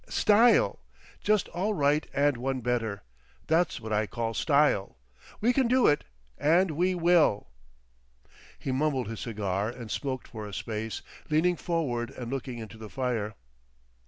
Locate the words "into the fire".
12.57-13.35